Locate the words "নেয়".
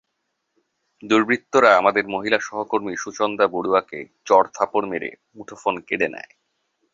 6.07-6.31